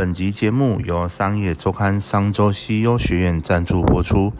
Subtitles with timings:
[0.00, 4.32] 本集节目由商业周刊商周 CEO 学院赞助播出。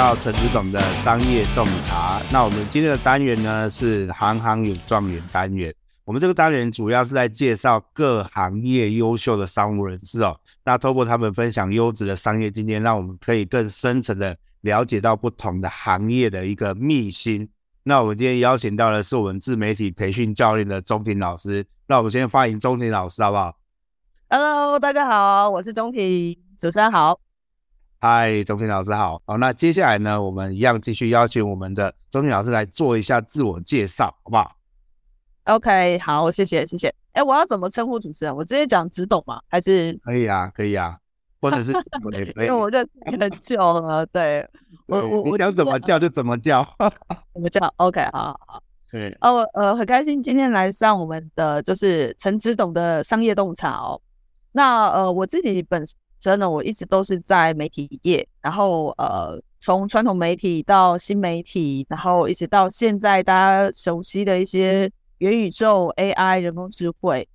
[0.00, 2.22] 到陈执董的商业洞察。
[2.32, 5.74] 那我们今天的单元呢，是行行有状元单元。
[6.06, 10.40] 我们这个单元主要是在介绍各行业优秀的商务人士哦。
[10.64, 17.46] 那透过他们分享优质的商业经验，让我们可以更深层的了解到不同的行业的一个秘辛。
[17.82, 21.62] 那我们今天邀请到的是我们自媒体培训教练的钟婷老师。
[21.88, 23.54] 那我们先欢迎钟婷老师，好不好
[24.30, 27.20] ？Hello，大家好，我是钟婷，主持人好。
[28.02, 29.20] 嗨，钟婷老师好。
[29.26, 34.56] 好，那接下来呢，我们一样继续邀请我们的钟婷老师来做一下自我介绍，好不好
[35.44, 36.94] ？OK，好，谢谢，谢谢。
[37.12, 38.34] 哎，我要怎么称呼主持人？
[38.34, 39.38] 我直接讲执董吗？
[39.48, 40.96] 还是可以啊，可以啊，
[41.42, 41.72] 或者是
[42.40, 44.48] 因为我认识你很久了，对
[44.88, 46.66] 我我我想怎么叫就怎么叫，
[47.34, 48.62] 怎么叫？OK，好好好。
[48.90, 54.00] 对哦，呃，很开心今天来上我们的就是陈执董的商业洞察哦。
[54.52, 55.84] 那呃，我自己本。
[56.20, 67.26] 真的，我一直都是在媒体业，然后呃，从传统媒体到新媒体，然后一直到现在大家熟悉的一些元宇宙、AI、人工智慧。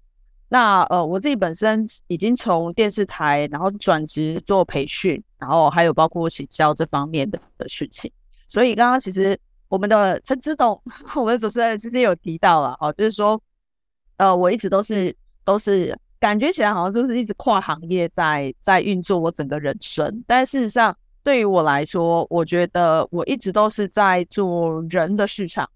[0.49, 8.11] 那呃，我自己本身已经从电视台，然后转职做培训，然后还有包括行销这方面的的事情。
[8.47, 10.79] 所以刚刚其实我们的陈执董，
[11.17, 13.41] 我们的主持人其实有提到了哦，就是说，
[14.17, 15.97] 呃，我一直都是都是。
[16.25, 25.69] 感觉起来好像就是一直跨行业在在运作我整个人生，但事实上对于我来说，我觉得我一直都是在做人的市场，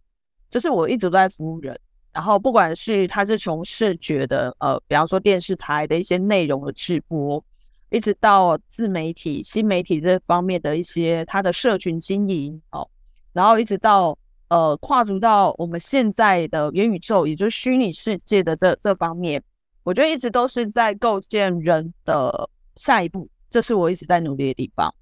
[0.50, 1.80] 就是我一直都在服务人。
[2.12, 7.46] 然后不管是他是从视觉的，呃，比方说电视台的一些内容的直播，
[7.92, 12.90] 一直到自媒体、新媒体这方面的一些他的社群经营哦，
[13.34, 14.18] 然后一直到
[14.48, 19.44] 呃跨足到我们现在的元宇宙，也就是虚拟世界的这这方面。
[19.90, 24.94] 我觉得一直都是在构建人的下一步，这是我一直在努力的地方。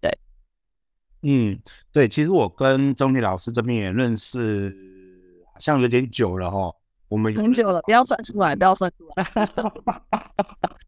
[0.00, 0.18] 对，
[1.22, 1.58] 嗯，
[1.90, 4.72] 对，其实我跟钟丽老师这边也认识，
[5.52, 6.72] 好像有点久了哈。
[7.08, 9.48] 我们很久了，不要算出来，不要算出来。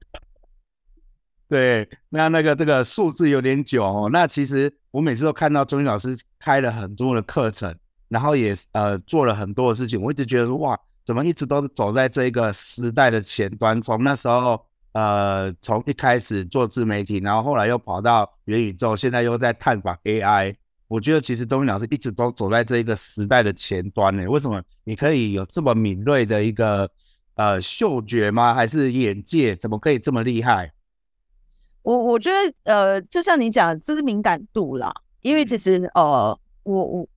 [1.51, 4.09] 对，那那个这个数字有点久哦。
[4.13, 7.77] 那其实我每次都看到钟丽老师开了很多的课程，
[8.07, 10.79] 然后也呃做了很多的事情，我一直觉得哇。
[11.09, 13.81] 怎么一直都走在这个时代的前端？
[13.81, 20.55] 从那时候，呃，从一开始做自媒体，然后后来又跑到元宇宙，现在又在探访 AI。
[20.87, 24.29] 我觉得其实钟婷老师一直都走在这一个时代的前端呢。
[24.29, 26.87] 为什么你可以有这么敏锐的一个
[27.37, 28.53] 呃嗅觉吗？
[28.53, 29.57] 还是眼界？
[29.57, 30.71] 怎么可以这么厉害？
[31.81, 34.93] 我我觉得呃，就像你讲，这是敏感度啦。
[35.23, 37.09] 因为其实呃，我我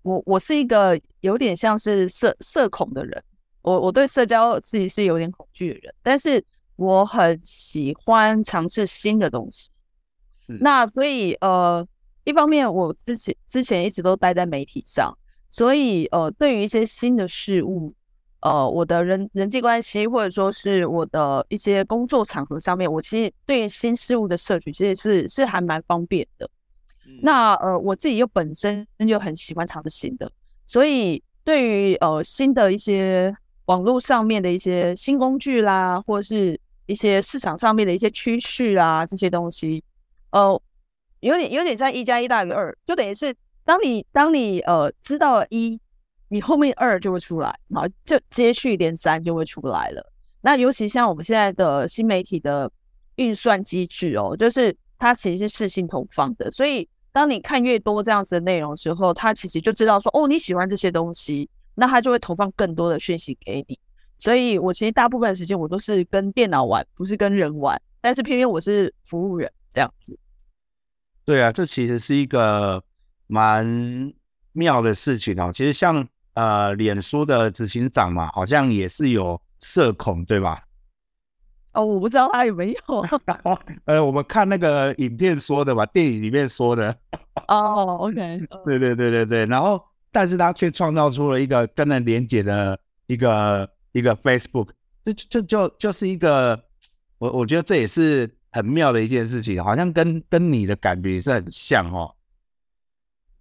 [0.00, 3.22] 我我是一个有点像是社社恐的人。
[3.64, 6.44] 我我对社交自己是有点恐惧的人，但是
[6.76, 9.70] 我很喜欢尝试新的东西。
[10.60, 11.86] 那所以呃，
[12.24, 15.16] 一方面我之前之前一直都待在媒体上，
[15.48, 17.94] 所以呃，对于一些新的事物，
[18.40, 26.46] 呃，我的人人际关系或者说是我的一些工作场合上面，我其实对于新事物的摄取其实是是还蛮方便的。
[27.22, 30.30] 那呃，我自己又本身就很喜欢尝试新的，
[30.66, 33.34] 所以对于呃新的一些。
[33.66, 39.82] 网络上面的一些新工具啦，或者是一些市场上面的一些趋势啊，这些东西，
[40.32, 40.60] 呃，
[41.20, 45.80] 有点有点像一加一大于二，就等于是当你当你呃知道了一，
[46.28, 50.12] 你后面二就会出来，然后就接续连三就会出来了。
[50.42, 52.70] 那尤其像我们现在的新媒体的
[53.16, 61.48] 运算机制哦，就是它其实是视信投放的，所以当你看越多这样子的内容的时候，它其实就知道说哦，你喜欢这些东西。
[61.74, 63.78] 那他就会投放更多的讯息给你，
[64.18, 67.80] 所以我其实大部分的时间我都是跟电脑玩，不是跟人玩。
[68.00, 70.18] 但是偏偏我是服务人这样子。
[71.24, 72.82] 对啊，这其实是一个
[73.26, 74.12] 蛮
[74.52, 75.50] 妙的事情哦。
[75.52, 80.62] 其实像呃，脸书的执行长嘛，好像也是有社恐，对吧？
[81.72, 83.06] 哦，我不知道他有没有。
[83.86, 86.94] 呃，我们看那个影片说的吧，电影里面说的。
[87.48, 88.40] 哦，OK。
[88.64, 89.82] 对对对对对，然后。
[90.14, 92.78] 但是他却创造出了一个跟人连接的
[93.08, 94.68] 一个一个 Facebook，
[95.04, 96.56] 这就就就就是一个，
[97.18, 102.14] 我我觉得这也是很妙的一件事情，好像跟跟你的感觉是很像哦。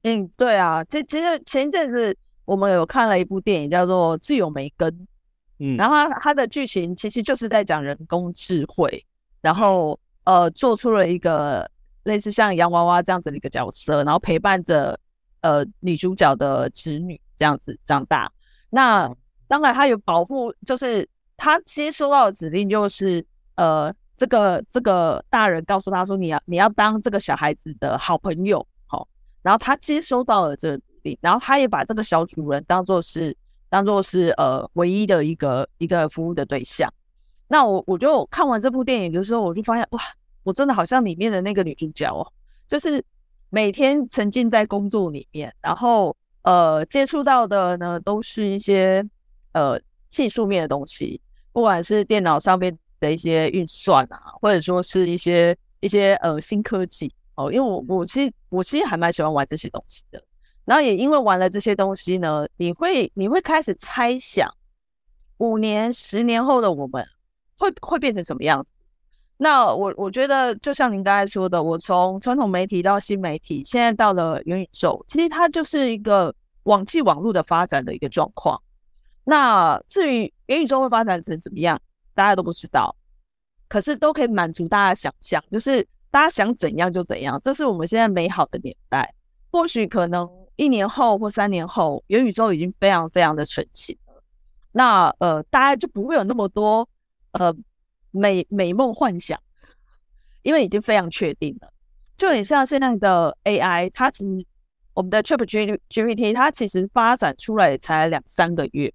[0.01, 4.89] 嗯，对啊，其其实前一阵子我们有看了一部电影，叫做《自由梅根》，
[5.59, 9.05] 嗯，然后它它的剧情其实就是在讲人工智慧，
[9.41, 11.69] 然后呃做出了一个
[12.05, 14.99] 类似像洋娃娃这样子的一个角色，然后陪伴着
[15.43, 18.29] 呃女主角的侄女这样子长大。
[18.71, 19.07] 那
[19.47, 21.07] 当然，他有保护，就是
[21.37, 23.23] 他接收到的指令就是
[23.53, 23.93] 呃。
[24.15, 29.07] 这个这个大人告诉他说：“你要你要当这个小孩子的好朋友，好、哦。”
[29.41, 33.35] 然后他接收到了这个指令，然后他也把这个小主人当做是
[33.69, 36.87] 当做是呃唯一的一个一个服务的对象。
[37.47, 40.01] 那我我就看完这部电影的时候，我就发现哇，
[40.43, 42.31] 我真的好像里面的那个女主角哦，
[42.69, 43.03] 就是
[43.53, 49.07] 每天沉浸在工作里面，然后呃接触到的呢都是一些
[49.51, 49.79] 呃
[50.09, 51.21] 技术面的东西，
[51.51, 52.75] 不管是电脑上面。
[53.03, 60.23] 的一些运算啊，或者说是一些一些呃新科技哦，因为我我其实我其实还蛮喜欢玩这些东西的。
[60.63, 64.49] 然后也因为玩了这些东西呢，你会你会开始猜想
[65.39, 67.05] 五年、十年后的我们
[67.57, 68.71] 会会变成什么样子。
[69.37, 76.33] 那我我觉得就像您刚才说的，我从传统媒体到新媒体，现在到了元宇宙，其实它就是一个
[76.63, 78.61] 网际网络的发展的一个状况。
[79.25, 81.81] 那至于元宇宙会发展成怎么样？
[82.13, 82.95] 大家都不知道，
[83.67, 89.13] 可是都可以满足大家想象，就是大家想怎样就怎样，这是我们现在美好的年代。
[89.51, 94.23] 或许可能一年后或三年后，元宇宙已经非常非常的成型了，
[94.71, 96.87] 那呃，大家就不会有那么多
[97.31, 97.53] 呃
[98.13, 99.37] 美美梦幻想，
[100.41, 101.73] 因为已经非常确定了。
[102.15, 104.45] 就很像现在的 AI，它其实
[104.93, 108.93] 我们的 ChatGPT，它其实发展出来才两三个月，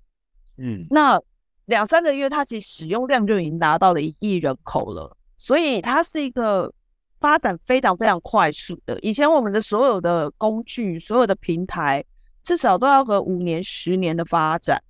[0.56, 1.20] 嗯，那。
[1.68, 6.72] 两三个月，它其实使用量就已经达到了一亿人口了，所以它是一个
[7.20, 8.98] 发展非常非常快速的。
[9.00, 12.02] 以前我们的所有的工具、所有的平台，
[12.42, 14.82] 至少都要个五年、十年的发展，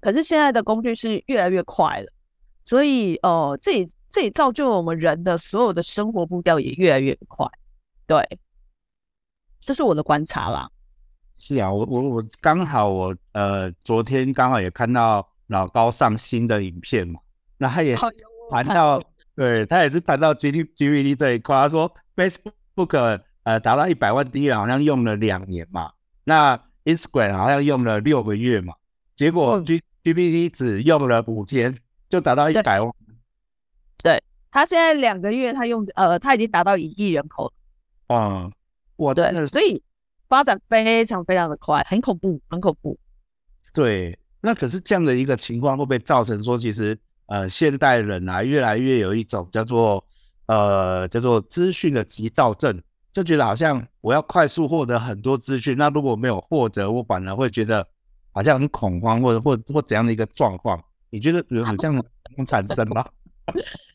[0.00, 2.12] 可是现在的工具是越来越快了，
[2.68, 7.46] 所以呃，这也这也造就了我们人的所有的生活步调也越来越快。
[8.06, 8.22] 对，
[9.60, 10.68] 这是我的观察啦。
[11.38, 15.26] 是啊，我我我刚好我呃昨天刚好也看到。
[15.50, 17.18] 老高上新的影片嘛，
[17.56, 17.96] 那他也
[18.50, 19.02] 谈到，
[19.34, 25.90] 对他也是谈到 G T G T 这一块，他说 Facebook 呃达到一百万订阅好像用了两年嘛，
[26.24, 26.54] 那
[26.84, 28.74] Instagram 好像用了六个月嘛，
[29.16, 31.74] 结果 G G P T 只用了五天
[32.08, 32.92] 就达到一百万。
[34.02, 37.52] 对，对他现在两个月他用呃他已经达到一亿人口了。
[38.08, 38.52] 嗯，
[38.96, 39.82] 我对，所以
[40.28, 42.98] 发展非常非常的快，很恐怖，很恐怖。
[43.72, 44.18] 对。
[44.40, 46.96] 那可是这样的一个情况，会不会造成说，其实
[47.26, 50.02] 呃，现代人啊，越来越有一种叫做
[50.46, 52.80] 呃叫做资讯的急躁症，
[53.12, 57.84] 就觉得好像我要快速获得很多资讯，那如果没有获得，我反而会觉得
[58.30, 60.80] 好像很恐慌，或者或或怎样的一个状况？
[61.10, 62.04] 你觉得有有这样的
[62.46, 63.04] 产生吗？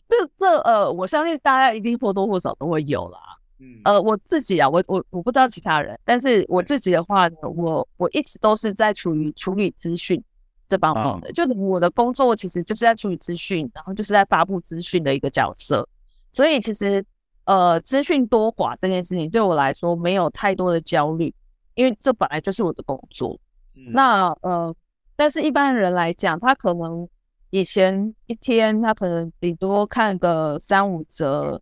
[0.09, 3.19] 这这呃，我相信大家一定或多或少都会有啦。
[3.59, 10.23] 嗯，呃，我自己啊，我我我不知道其他人，但是我自己的话呢，我我一直都是在处于处理资讯。
[10.65, 15.87] 这方面的，就我的工作其实就是在处理资讯，然后就是在发布资讯的一个角色。
[16.31, 17.05] 所以其实
[17.43, 21.31] 呃，资讯多寡这件事情对我来说没有太多的焦虑，
[21.75, 23.39] 因为这本来就是我的工作。
[23.75, 24.73] 嗯、那呃，
[25.15, 27.07] 但是一般人来讲，他可能
[27.49, 31.61] 以前一天他可能顶多看个三五则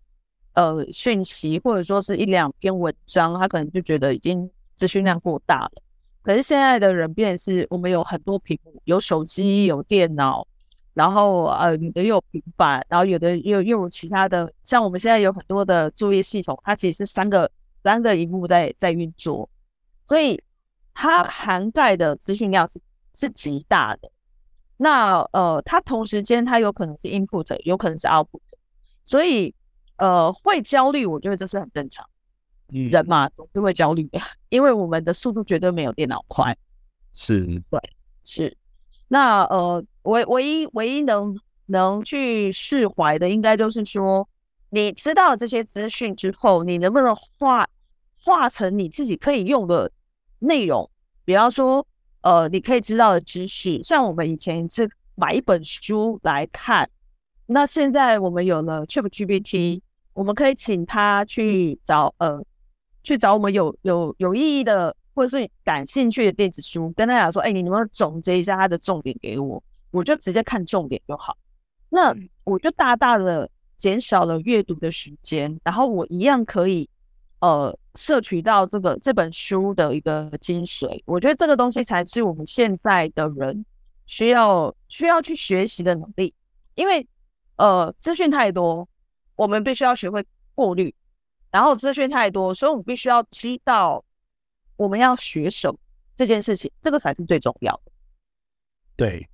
[0.54, 5.72] 呃讯息，或者说是一两篇文章，他可能就觉得已经资讯量过大了。
[6.24, 10.48] 可是现在的人变是，我们有很多屏幕，有手机，有电脑，
[10.94, 17.52] 然后呃，有的又有平板，然后有的又又有其他的，像我们现在有很多的作业系统，它其实是三个
[17.84, 19.50] 三个萤幕在在运作，
[20.06, 20.42] 所以
[20.94, 22.80] 它涵盖的资讯量是
[23.14, 24.12] 是极大的。
[24.78, 28.42] 那呃，它同时间它有可能是 input，有可能是 output，
[29.06, 29.54] 所以
[29.98, 32.06] 呃会焦虑，我觉得这是很正常。
[32.68, 34.10] 人嘛，总是会焦虑，
[34.50, 36.58] 因为我们的速度绝对没有电脑快。
[37.14, 37.80] 是，对，
[38.24, 38.56] 是。
[39.10, 44.26] 那呃，唯唯一唯一能能去释怀的，应该就是说，
[44.70, 47.68] 你知道这些资讯之后，你能不能化
[48.24, 49.92] 化成你自己可以用的
[50.40, 50.90] 内容？
[51.26, 51.86] 比方说，
[52.22, 56.90] 呃，你可以知道的知识，像我们以前是买一本书来看，
[57.46, 59.82] 那现在我们有了 ChatGPT，
[60.14, 62.44] 我们可以请他去找呃。
[63.04, 69.64] 去找我们有有有意义的或者是感兴趣的电子书，跟他讲说：“哎、欸，你能不能总结一下它的重点给我？
[69.90, 71.36] 我就直接看重点就好。”
[71.90, 76.88] 那我就大大的减少了阅读的时间，然后我一样可以
[77.42, 81.04] 呃摄取到这个这本书的一个精髓。
[81.06, 83.64] 我觉得这个东西才是我们现在的人
[84.08, 86.34] 需要需要去学习的能力，
[86.76, 87.06] 因为
[87.58, 88.88] 呃资讯太多，
[89.36, 90.96] 我们必须要学会过滤，
[91.52, 94.04] 然后资讯太多，所以我们必须要知道
[94.78, 95.78] 我们要学什么
[96.16, 97.92] 这件事情，这个才是最重要的。
[98.96, 99.30] 对，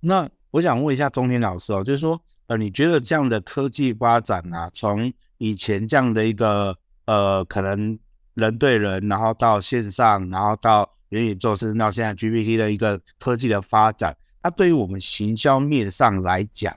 [0.00, 2.20] 那我想问一下钟天老师哦，就是说。
[2.50, 6.76] 呃，你觉得这样的科技发展啊，从以前这样的一个
[7.10, 7.98] 呃，可能
[8.34, 16.72] 人对人，然后到线上，然后到元宇宙，甚至到现在 GPT 的一个科技的发展，它对于我们行销面上来讲，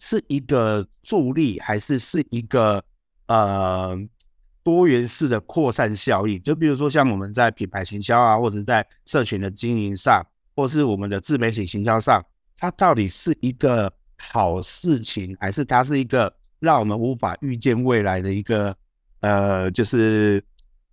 [0.00, 2.82] 是一个助力，还是是一个
[3.28, 3.96] 呃
[4.64, 6.42] 多元式的扩散效应？
[6.42, 10.20] 就比如说像我们在品牌行销啊，或者在社群的经营上，
[10.56, 12.20] 或是我们的自媒体行销上，
[12.58, 13.92] 它到底是一个？
[14.18, 18.74] 好事情，还是它是一个让我们无法预见未来的一个
[19.20, 20.42] 呃，就是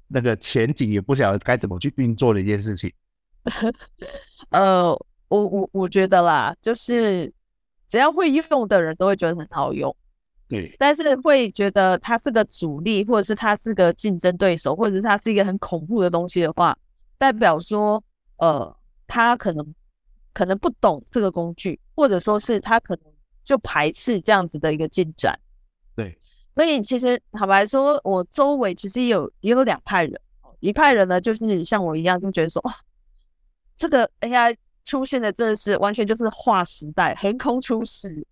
[0.08, 2.92] 那个前景也不晓得该怎么去运作的一件事情。
[4.51, 4.92] 呃，
[5.27, 7.32] 我我我觉得啦，就是
[7.88, 9.96] 只要会用的人都会觉得很好用，
[10.48, 10.75] 对。
[10.80, 16.77] 但是会觉得它是个阻力，或者是它是个竞争对手，或者是它是一个很恐怖的东西的话，
[17.18, 18.03] 代表说
[18.38, 18.75] 呃，
[19.08, 19.75] 他可能
[20.34, 23.13] 可能不懂这个工具，或者说是他可能。
[23.46, 25.38] 就排斥这样子的一个进展，
[25.98, 26.18] 对，
[26.55, 30.19] 所以其实坦白说，我周围其实也有也有两派人，
[30.60, 32.74] 一派人呢就是像我一样，就觉得说，哇，
[33.75, 34.55] 这个 AI
[34.86, 38.25] 出现的真的是完全就是划时代，横空出世，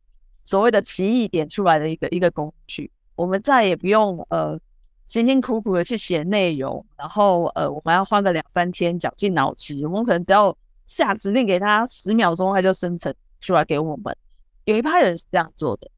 [0.44, 4.60] 所谓的奇异点出来的一个一个工具，我们再也不用呃
[5.06, 14.16] 辛辛苦苦的去写内容，然后呃我们要花个两三天绞尽脑汁，我们可能只要下指令给他十秒钟，他就生成出来给我们。
[14.66, 15.90] 有一派人是这样做的，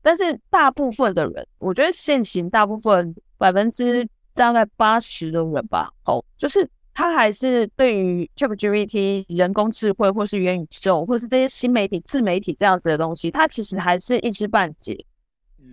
[0.00, 15.04] 但是大部分的人，我觉得现行大部分百分之大概八十的人吧，哦，就是他还是对于 ChatGPT 人工智慧，或是元宇宙，或是这些新媒体、自媒体这样子的东西，他其实还是一知半解。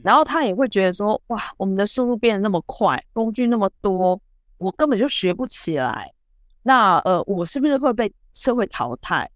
[0.01, 4.21] 然后他也会觉得说，哇，我们的速度变得那么快，工具那么多，
[4.57, 6.09] 我根本就学不起来。
[6.63, 9.29] 那呃，我是不是会被社会淘汰？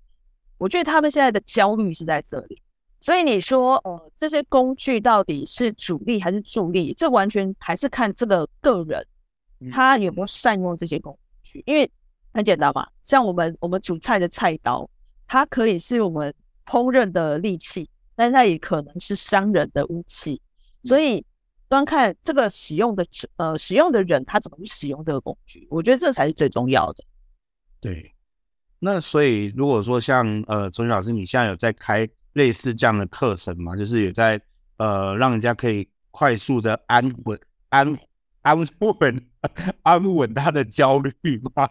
[0.58, 2.62] 我觉得他们现在的焦虑是在这里。
[3.04, 6.94] 所以你说，呃，这些工具到底是主力还是助力？
[6.94, 9.06] 这完全还是看这个个人
[9.70, 11.62] 他有没有善用这些工具。
[11.66, 11.92] 因为
[12.34, 14.90] 很简单嘛，像我们我们煮菜的菜刀，
[15.28, 16.34] 它可以是我们
[16.66, 20.42] 烹饪的利器，但是它也可能是伤人的武器。
[20.86, 21.26] 所以
[21.68, 23.06] 端看这个使用的
[23.36, 27.04] 呃使用的人他怎么去使用这个工具，我觉得这才是最重要的。
[27.82, 28.16] 对，
[28.80, 34.40] 那所以如果说像呃钟老师，你现在有在开类似这样的课程嘛，就是也在
[34.78, 37.96] 呃，让人家可以快速的安稳、安
[38.42, 39.26] 安稳、
[39.84, 41.12] 安稳他的焦虑
[41.56, 41.70] 吗？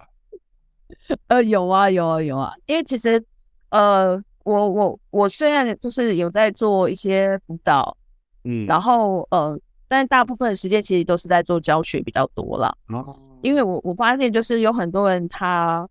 [1.28, 2.52] 呃，有啊，有啊，有啊。
[2.66, 3.22] 因为其实
[3.70, 7.96] 呃，我我我虽然就是有在做一些辅导，
[8.44, 12.72] 嗯，然后呃，但大部分的时间其实都是在做教学比较多啦。
[12.88, 15.88] 哦，因为我我发现就是有很多人他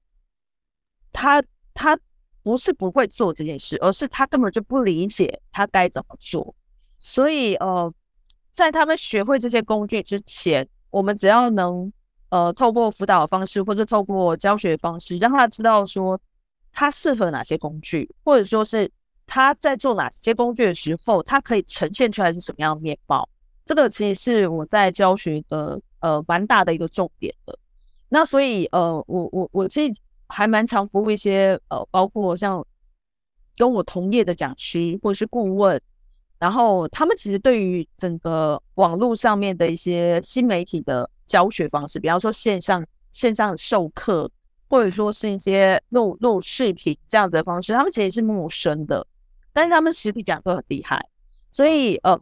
[1.12, 1.98] 他他。
[2.44, 6.56] 不是不会做这件事，而是他根本就不理解他该怎么做。
[7.00, 7.94] 所以，呃，
[8.52, 11.92] 在他们学会这些工具之前，我们只要能，
[12.30, 16.20] 呃，透过辅导的方式或者透过教学的方式，让他知道说
[16.72, 18.92] 他适合哪些工具，或者说是
[19.26, 23.28] 他在做哪些工具的时候，他可以呈现出来是什么样的面貌。
[23.66, 27.58] 这个其实是我在教学的，呃，蛮大的一个重点的。
[28.10, 29.94] 那所以，呃，我我我其实。
[30.32, 32.66] 还蛮常服务一些呃，包括像
[33.58, 35.80] 跟我同业的讲师或者是顾问，
[36.40, 44.32] 然后他们其实对于整个网络上面的一些新媒体的教学方式，比方说线上线上授课，
[44.68, 49.06] 或者说是一些录录视频这样子的方式，他们其实是陌生的，
[49.54, 51.06] 但是他们实体讲课很厉害，
[51.52, 52.20] 所以呃，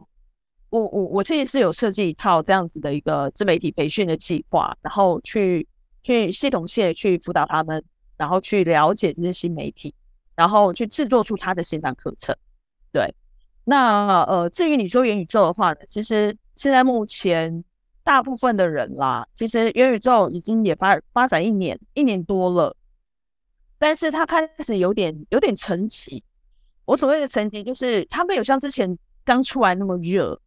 [0.68, 5.66] 我我我其实是有设计一套这样子的一个自媒体培训的计划，然后去
[6.02, 7.82] 去系统性的去辅导他们。
[8.20, 9.94] 然后去了解这些新媒体，
[10.36, 12.36] 然后去制作出他的线上课程。
[12.92, 13.14] 对，
[13.64, 17.64] 那呃，至于你说元宇宙的话呢，其实现在目前
[18.04, 22.76] 大部分的人啦，其实元宇宙已经也发发展一年一年多了，
[23.78, 26.22] 但是他开始有点有点沉寂。
[26.84, 30.38] 我所谓的沉寂，就是他没有像之前刚出来那么热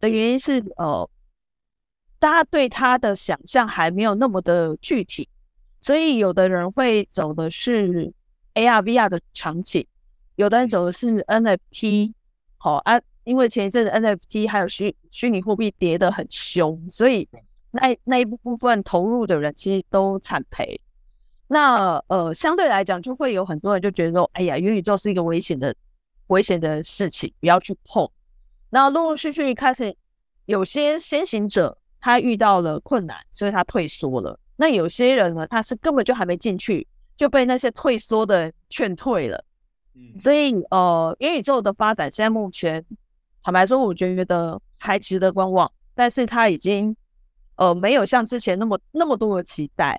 [0.00, 1.08] 的原因是，呃，
[2.18, 5.28] 大家对他的想象还没有那么的具体。
[5.80, 8.12] 所以，有的人会走的是
[8.54, 9.86] AR、VR 的场景，
[10.36, 12.12] 有的人走的是 NFT。
[12.58, 17.26] 好啊，因为前一阵子 NFT 还有虚虚拟货币跌得很凶，所以
[17.70, 20.78] 那那一部分投入的人其实都惨赔。
[21.46, 25.74] 那呃，相对来讲，就会有很多人就觉得说，哎呀，元宇宙是一个危险的
[26.26, 28.06] 危险的事情，不要去碰。
[28.68, 29.96] 那陆陆续续开始
[30.44, 34.38] 有些先行者他遇到了困难，所以他退缩了。
[34.60, 36.86] 那有些人呢，他是根本就还没进去，
[37.16, 39.42] 就被那些退缩的人劝退了。
[39.94, 42.84] 嗯所以呃，元宇宙的发展现在目前，
[43.42, 46.94] 坦白说，我觉得还值得观望，但是他已经
[47.56, 49.98] 呃没有像之前那么那么多的期待。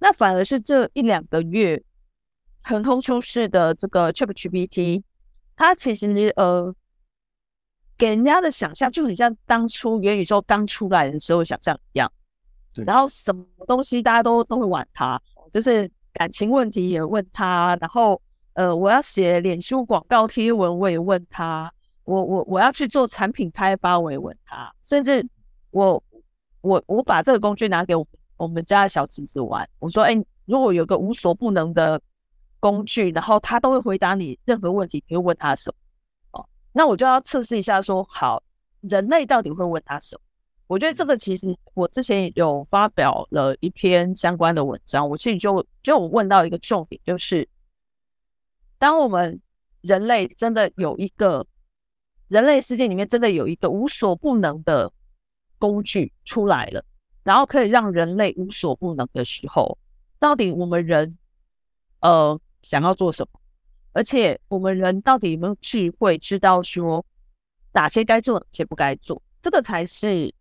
[0.00, 1.80] 那反而是这一两个月
[2.64, 5.04] 横空出世的这个 ChatGPT，
[5.54, 6.74] 它其实呃
[7.96, 12.10] 给人家的想象就很像当初元宇宙刚出来的时候想象一样。
[12.86, 15.20] 然后什么东西大家都都会玩它，
[15.52, 18.20] 就是感情问题也问它，然后
[18.54, 21.72] 呃我要写脸书广告贴文我也问它，
[22.04, 25.26] 我我我要去做产品开发我也问它，甚至
[25.70, 26.02] 我
[26.60, 28.06] 我我把这个工具拿给我。
[28.36, 30.14] 我们家的小侄子玩，我说：“哎，
[30.46, 32.00] 如果有个无所不能的
[32.58, 35.70] 工具，然后他都会回答你任何问题，你会问他什
[36.32, 36.40] 么？
[36.40, 38.42] 哦，那我就要测试一下，说好，
[38.80, 40.22] 人类到底会问他什么？
[40.70, 47.48] 我觉得这个其实我之前有发表了一篇相关的文章，我其实就就我问到一个重点，就是
[48.78, 49.40] 当我们
[49.80, 51.44] 人类真的有一个
[52.28, 54.92] 人类世界里面真的有一个无所不能的
[55.58, 56.84] 工具出来了。”
[57.24, 59.76] 然后可以让人类无所不能的时候，
[60.20, 61.18] 到底我们人
[61.98, 63.40] 呃想要做什么？
[63.92, 67.04] 而且我们人到底有没有智慧，知道说
[67.72, 69.20] 哪些该做，哪些不该做？
[69.42, 70.32] 这个才是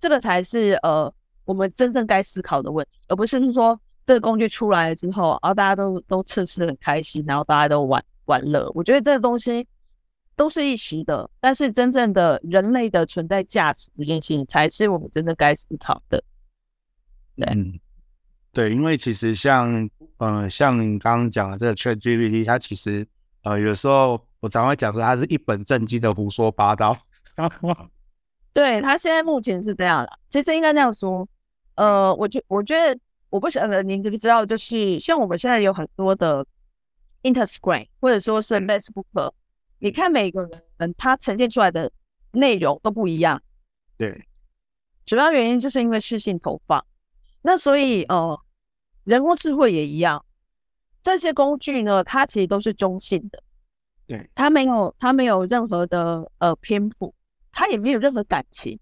[0.00, 1.12] 这个才是呃
[1.44, 8.70] 我们真正该思考的问题，而不是说这个工具出来了之后，然后大家都都测试很开心，然后大家都玩玩乐。
[8.74, 9.66] 我觉得这个东西。
[10.38, 16.22] 都是一时的，但是真正的人类的存在价值这件事情，才是我们真正该思考的。
[17.36, 17.80] 嗯，
[18.52, 19.88] 对，因为其实像，
[20.18, 23.08] 嗯、像你刚刚讲的这个 ChatGPT，它其实，
[23.44, 26.94] 呃，有时候我常会讲说，它是一本正经的胡说八道。
[28.56, 31.28] 对，他现在目前是这样的，其实应该这样说，
[31.74, 36.46] 呃，我觉我觉得，我不晓得您知不知道，就是像我们现在有很多的
[37.22, 39.32] Instagram 或者说是 Facebook。
[39.78, 40.40] 你看每个
[40.78, 41.92] 人他呈现出来的
[42.30, 43.42] 内容都不一样，
[43.98, 44.26] 对，
[45.04, 46.82] 主要原因就是因为视性投放。
[47.42, 48.40] 那所以呃，
[49.04, 50.24] 人工智慧也一样，
[51.02, 53.42] 这些工具呢，它其实都是中性的，
[54.06, 57.12] 对，它没有它没有任何的呃偏颇，
[57.56, 58.78] 他也没有任何感情，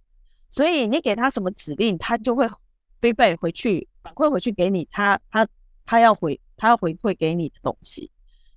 [0.51, 2.45] 所以你给他什么指令，他就会
[3.01, 5.47] feedback 回去反馈回去给你，他他
[5.85, 8.11] 他要回他要回馈给你的东西，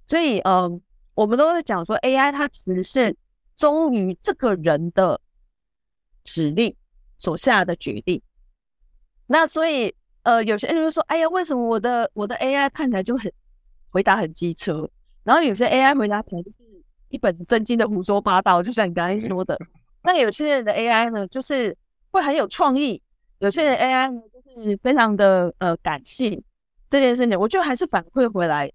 [0.08, 0.82] 所以嗯。
[1.18, 3.18] 我们都会讲说，AI 它只是
[3.56, 5.20] 忠于这个人的
[6.24, 6.76] 指令
[7.18, 8.22] 所下的决定。
[9.26, 13.34] 那所以，呃，有些人就说，哎呀，为什么我的我的 AI 看起来就很
[13.90, 14.88] 回答很机车，
[15.24, 16.58] 然后有些 AI 回答可能就是
[17.10, 19.58] 一本正经的胡说八道，就像你刚才说的。
[20.08, 21.78] 那有些人的 AI 呢，就是
[22.12, 22.98] 会很有创意；
[23.40, 26.42] 有些人 AI 呢，就是非常的呃感性。
[26.88, 28.72] 这件事情，我就还是反馈回来，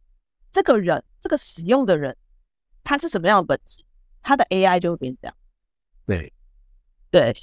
[0.53, 2.14] 这个人，这个使用的人。
[2.85, 3.83] 他是什么样的本质？
[4.23, 5.35] 他的 AI 就会变这样。
[6.05, 6.31] 对，
[7.11, 7.35] 对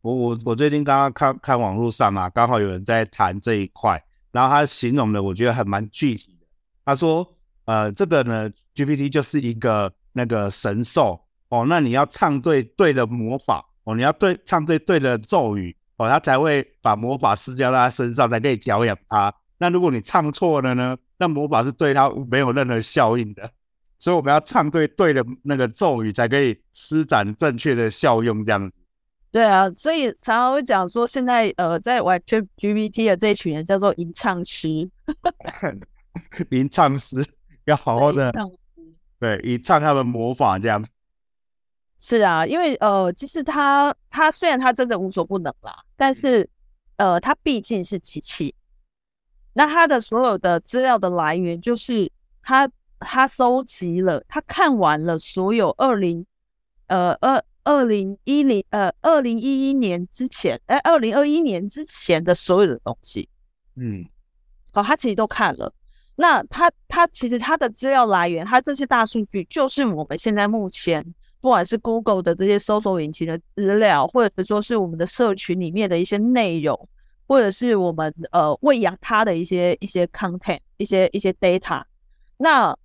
[0.00, 6.46] 我我我最近刚刚看看网络上嘛，刚好有人在谈这一块，然后他形容的我觉得还蛮具体的。
[6.84, 7.24] 他说，
[7.66, 19.32] 呃，这个呢，GPT 就是一个那个神兽哦，那你要唱对对的魔法哦，你要对唱对对的咒语哦，他才会把魔法施加在他身上，才可以调养他。
[19.58, 23.50] 那如果你唱错了呢，那魔法是对他没有任何效应的。
[23.98, 28.76] 所以我们要唱对对的那个咒语，才可以施展正确的效用，这样子。
[29.32, 34.88] 对啊，所以常常会讲说，现在呃，在玩 ChatGPT 的这一群人叫做吟唱师。
[36.50, 37.24] 吟唱师
[37.64, 38.32] 要好好的，
[39.18, 40.84] 对，吟唱他的魔法这样。
[42.00, 46.48] 是啊，因为呃，其实他他虽然他真的无所不能啦，但是
[46.96, 48.54] 呃，他毕竟是机器，
[49.52, 52.10] 那他的所有的资料的来源就是
[52.42, 52.70] 他。
[53.00, 56.26] 他收集了，他看完了所有二零
[56.88, 63.28] 呃二二零一零呃二零一一年之前哎二零二一年之前的所有的东西，
[63.76, 64.04] 嗯，
[64.72, 65.72] 好，他其实都看了。
[66.16, 76.88] 那他他其实他的资料来源，他这些大数据就是我们现在目前不管是 Google 的这些搜索引擎的资料，或者说是我们的社群里面的一些内容，
[77.26, 81.82] 或者是我们呃喂养它的一些一些 content 一些一些 data，
[82.36, 82.76] 那。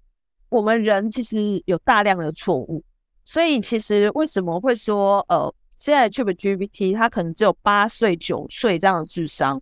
[0.49, 2.83] 我们人其实有大量的错误，
[3.25, 9.59] 所以其实为什么会说呃，现在 ChatGPT 它可能只有八岁九岁这样的智商，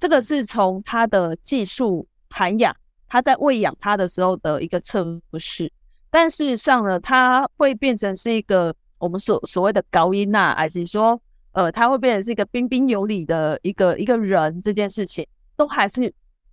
[0.00, 2.74] 这个是从它的技术涵养，
[3.06, 5.06] 它在喂养它的时候的一个测
[5.38, 5.70] 试。
[6.12, 11.18] 但事实上呢，它会变成是一个我们所所谓的高音呐，还是说
[11.52, 16.12] 呃，它会变成是一个彬彬有礼的一个一个人，这件事情都还是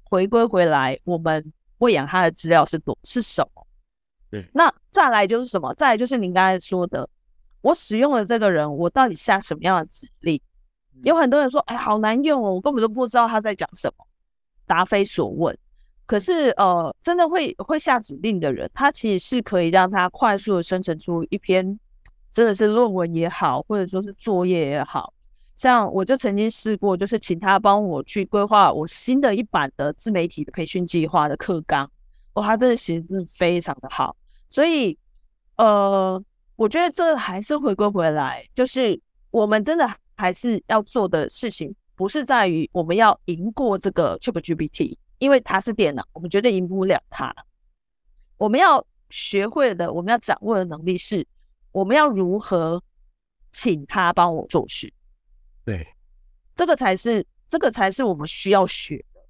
[0.09, 3.67] 回归回来，我们喂养他的资料是多是什么？
[4.31, 5.73] 对，那再来就是什么？
[5.73, 7.07] 再来就是您刚才说的，
[7.59, 10.41] 我使用了这个人，我到底下什么样的指令？
[11.03, 14.05] 有很多人说，哎，好难用哦，我根本都不知道他在讲什么，
[14.65, 15.57] 答非所问。
[16.09, 21.79] 可是，呃，真的会会下指令的人，他其实是可以让他快速的生成出一篇，
[22.31, 25.13] 真的是论文也好，或者说是作业也好。
[25.55, 31.87] 像我就曾经试过，就是请他帮我去规划我新的一版的自媒体的培训计划的课纲。
[32.33, 34.15] 哦，他真的写字非常的好。
[34.49, 34.97] 所以，
[35.57, 36.19] 呃，
[36.55, 47.33] 我觉得这还是回归回来，就是我们真的还是要做的事情，不是在于我们要赢过这个 ChatGPT，因为它是电脑，我们绝对赢不了它。
[48.37, 51.25] 我们要学会的，我们要掌握的能力是，
[51.71, 52.81] 我们要如何
[53.51, 54.91] 请他帮我做事。
[55.65, 55.87] 对，
[56.55, 59.21] 这个才是，这个才是我们需要学的。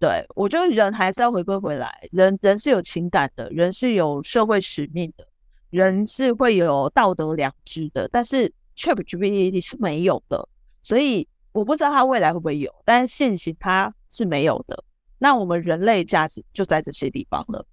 [0.00, 5.26] 对，我觉得人还是要回归回来，人人是有情感的，人是有社会使命的，
[5.70, 8.08] 人是会有道德良知的。
[8.08, 10.48] 但是 ChatGPT 是没有的，
[10.82, 14.84] 所以我不知道它未来会不会有，但是现行它是没有的。
[15.18, 17.64] 那我们人类价值就在这些地方了。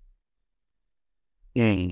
[1.55, 1.91] 嗯，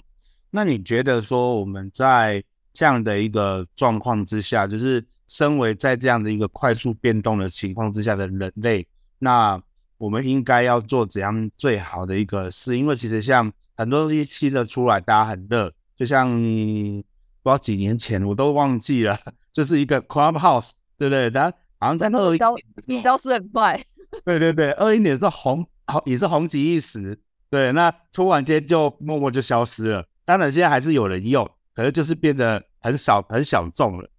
[0.52, 9.60] 那你觉得说我们在这样的一个状况之下，就是身为在这样的一个快速变动的情况之下的人类，那
[9.98, 12.78] 我们应该要做怎样最好的一个事？
[12.78, 19.20] 因为其实像很多东西新的出来，大家很热，就像不知道几年前我都忘记了，
[19.52, 21.32] 就是一个 Clubhouse，对不对？
[21.32, 22.40] 大家好像在二一
[22.86, 23.82] 年消失很快，
[24.26, 30.06] 对对对，二一年是红好也是红极一时，对，那突然间就默默就消失了。
[30.26, 34.10] 当然现在还是有人用，可是就是变得很少很小众了。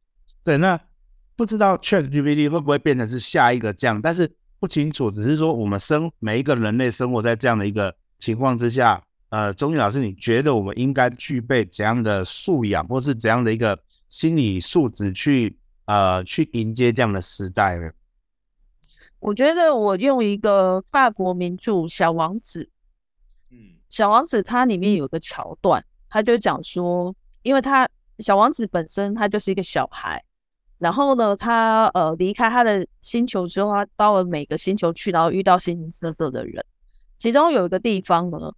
[0.43, 0.81] 对，那
[1.37, 4.01] 不知道 ChatGPT 会不会变成是下一个这样？
[4.03, 4.31] 但是。
[4.61, 13.79] 不清楚，只是说我们生每一个人类生活在这样的一个情况之下，呃，钟毅老师，你觉得我们应该具备怎样的素养，或是怎样的一个
[14.11, 15.57] 心理素质去
[15.91, 17.91] 呃去迎接这样的时代呢？
[19.19, 22.63] 我觉得我用一个法国名著《小王子》，
[23.51, 23.57] 嗯，
[23.89, 27.89] 《小王子》它里面有个桥段，他就讲说，因为他
[28.21, 30.23] 小王子本身他就是一个小孩。
[30.79, 36.65] 然后呢，他呃离开他的星球之后，他到了每个星球去，然后遇到形形色色的人。
[37.19, 38.51] 其中有一个地方呢，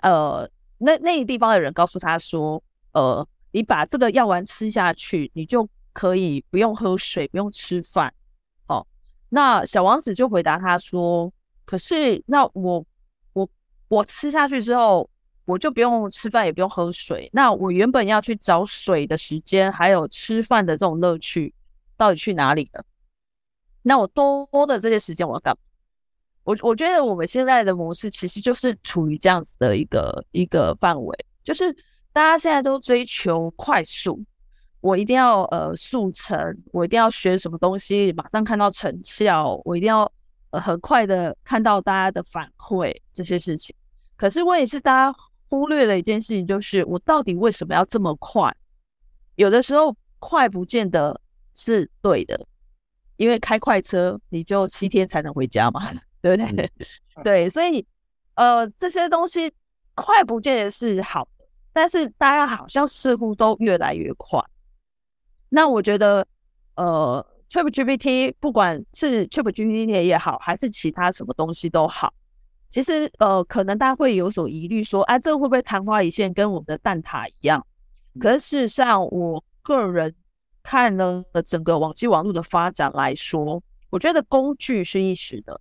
[0.00, 2.62] 呃，那那个地方的人告诉他说，
[2.92, 8.12] 呃，你把这个药丸吃下去，你就可以不用喝水，不用吃饭。
[8.68, 8.86] 哦，
[9.30, 11.32] 那小王子就回答他说，
[11.64, 12.84] 可是那我
[13.32, 13.48] 我
[13.88, 15.08] 我吃下去之后。
[15.46, 17.28] 我就不用吃饭，也不用喝水。
[17.34, 21.52] 那我原本要去找水的时间，还有吃饭的这种乐趣，
[21.98, 22.82] 到底去哪里了？
[23.82, 25.60] 那我多的这些时间我要干嘛？
[26.44, 31.70] 我我觉得我们现在的模式其实就是处于这样子的一个一个范围，就是
[32.10, 34.24] 大家现在都追求快速，
[34.84, 36.38] 我一定要呃速成，
[36.70, 40.10] 我一定要学什么东西，马上看到成效，我一定要
[40.50, 43.74] 呃很快的看到大家的反馈这些事情。
[44.16, 45.18] 可是问题是大家。
[45.50, 48.52] 忽略了一件事情，就是我到底为什么要这么快？
[49.36, 51.20] 有的时候快不见得
[51.52, 52.44] 是对的，
[53.18, 55.80] 因为开快车你就七天才能回家嘛，
[56.20, 56.72] 对不对？
[57.22, 57.86] 对，所以
[58.34, 59.52] 呃这些东西
[59.94, 64.42] 快不见得是好的，但是大家好像似乎都越来越快。
[65.54, 66.26] 那我觉得
[66.74, 72.12] 呃 ChatGPT 不管是 ChatGPT 也好，还是其他什么东西都好。
[72.68, 77.64] 其实，呃，可能大家会有所疑虑，说，啊，这会不会昙花一现，跟我们的蛋挞一样？
[78.18, 80.12] 可是事实上，我个人
[80.60, 85.60] 看了整个网际网络的发展来说，我觉得工具是一时的，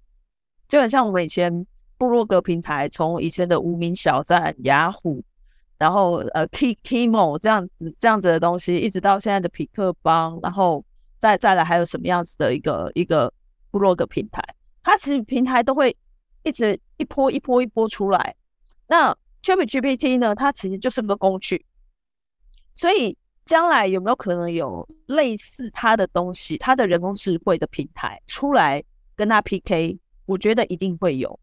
[0.67, 1.67] 就很像我们以前
[1.99, 5.23] 部落格平台，从以前的无名小站、雅虎，
[5.83, 10.81] 然后呃，Kimo 这样子这样子的东西，一直到现在的匹克邦，然后
[11.19, 13.33] 再再来还有什么样子的一个一个
[13.69, 14.41] 部落格平台，
[14.81, 15.93] 它其实平台都会。
[16.45, 18.35] 一直一波一波一波出来，
[18.87, 20.35] 那 ChatGPT 呢？
[20.35, 21.65] 它其实就是个工具，
[22.73, 28.83] 所以将来有没有可能有类似它的东西，它的人工智慧的平台出来
[29.15, 29.97] 跟它 PK？
[30.25, 31.39] 我觉得一定会有。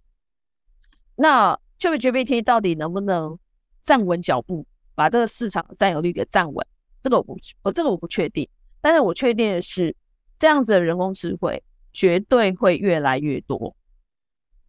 [1.17, 3.39] 那 ChatGPT 到底能不能
[3.83, 4.67] 站稳脚步？
[4.95, 6.67] 把这个市场占有率给站稳。
[7.03, 8.49] 这个我不，我这个我不确定。
[8.83, 9.95] 但是我确定的是，
[10.39, 11.63] 这样子的人工智慧
[11.93, 13.75] 绝对会越来越多，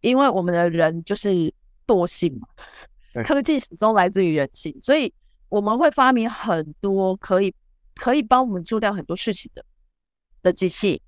[0.01, 1.53] 因为我们的人就是
[1.85, 5.13] 惰性嘛，科技始终来自于人性，所以
[5.49, 7.53] 我们会发明很多可以
[7.95, 9.63] 可以帮我们做掉很多事情的
[10.41, 11.01] 的机器。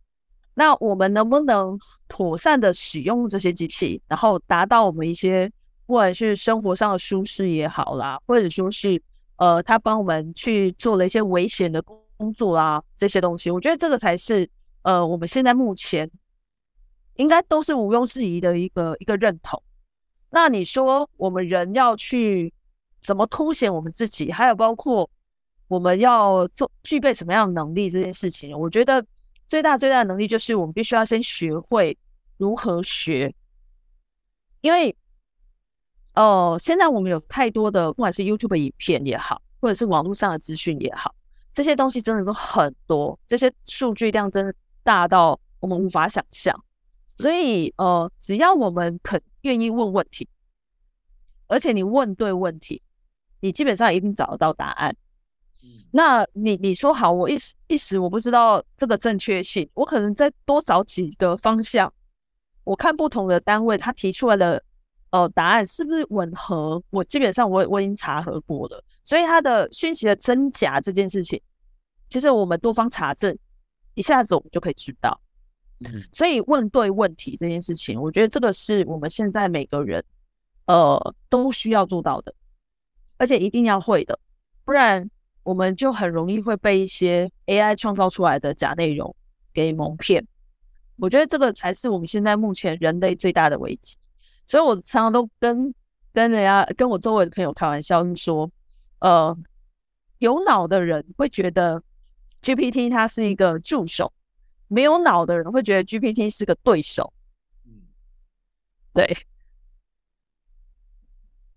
[0.53, 5.51] 那我们能不能妥善的使用这些机器，然后达到我们一些
[5.85, 9.01] 不管是生活上的舒适也好啦，或者说是
[9.37, 14.49] 呃，他帮我们去做了一些危险的工作啦，这些东西，我觉得这个才是
[14.83, 16.09] 呃，我们现在目前
[17.15, 19.61] 应该都是毋庸置疑的一个一个认同。
[20.29, 22.53] 那你说我们人要去
[23.01, 25.09] 怎么凸显我们自己，还有包括
[25.67, 29.05] 我们要做具备什么样的能力这件事情，我觉得。
[29.45, 31.95] 最大最大的能力就是我们必须要先学会
[32.37, 33.31] 如何学，
[34.61, 34.95] 因为
[36.15, 41.13] 哦、呃，现在我们有太多的不管是 YouTube 影片也好，或者是网络上的资讯也好，
[41.51, 46.57] 这些东西真的都很多，这些数据量真的大到我们无法想象。
[47.17, 50.27] 所以呃，只要我们肯愿意问问题，
[51.47, 52.81] 而且你问对问题，
[53.39, 54.95] 你基本上一定找得到答案。
[55.91, 61.93] 那你你说好，我一时一时我不知道这个正确性，我可能再多找几个方向，
[62.63, 64.61] 我看不同的单位他提出来的
[65.13, 71.39] 呃答案是不是吻合，我基本上我我已经查核过了，所以他的讯息的真假这件事情，
[72.09, 73.37] 其实我们多方查证，
[73.93, 75.21] 一下子我们就可以知道。
[76.11, 80.03] 所以问对问题这件事情，我觉得这个是我们现在每个人
[80.65, 82.33] 呃都需要做到的，
[83.17, 84.19] 而且一定要会的，
[84.65, 85.09] 不然。
[85.45, 89.13] 我们就很容易会被一些 AI 创造出来的假内容
[89.53, 90.25] 给蒙骗，
[90.95, 93.97] 我觉得这个才是我们现在目前人类最大的危机。
[94.45, 95.73] 所以我常常都跟
[96.13, 98.49] 跟人家跟我周围的朋友开玩笑，是说，
[98.99, 99.35] 呃，
[100.19, 101.81] 有脑的人会觉得
[102.41, 104.13] GPT 它是一个助手，
[104.67, 107.11] 没有脑的人会觉得 GPT 是个对手。
[107.65, 107.81] 嗯，
[108.93, 109.17] 对，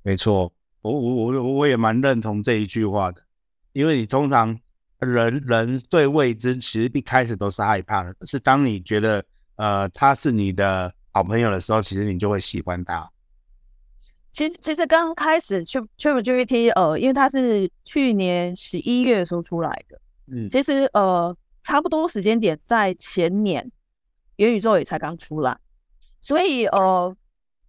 [0.03, 0.51] 没错，
[0.83, 3.21] 我我我我也蛮认同这一句话的。
[3.73, 4.59] 因为你通常
[5.01, 9.23] 人人对未知其实一开始都是害怕的，是当你觉得
[9.57, 13.11] 呃他是你的好朋友的时候，其实你就会喜欢他。
[14.33, 23.73] 其实其实刚开始 ChatGPT 呃，因为它是去年十一月的时候出来的，嗯，其实呃差不多时间点在前年
[24.37, 25.59] 元宇宙也才刚出来，
[26.21, 27.17] 所以呃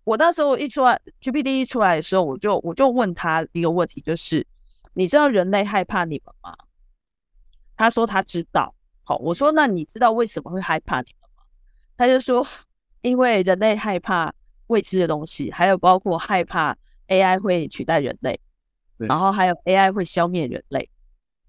[0.03, 4.45] 我那时候一出来 GPT 一出来的时候，我就我就问他一个问题，就是。
[4.93, 6.53] 你知道人类害怕你们吗？
[7.77, 8.75] 他说他知道。
[9.03, 11.43] 好，我说那你知道为什么会害怕你们吗？
[11.95, 12.45] 他就说，
[13.01, 14.33] 因为人类害怕
[14.67, 18.39] 未知的东西，还有包括害怕 AI 会取代人类，
[18.97, 20.89] 然后还有 AI 会消灭人类。